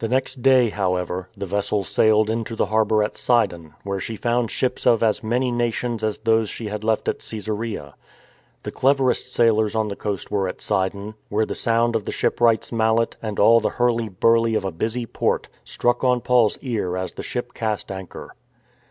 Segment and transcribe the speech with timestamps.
[0.00, 4.50] The next day, however, the vessel sailed into the harbour at Sidon, where she found
[4.50, 7.94] ships of as many nations as those she had left at Caesarea.
[8.64, 12.12] The clever est sailors on the coast were at Sidon, where the sound of the
[12.12, 16.98] shipwright's mallet, and all the hurly burly of a busy port, struck on Paul's ear
[16.98, 18.34] as the ship cast anchor.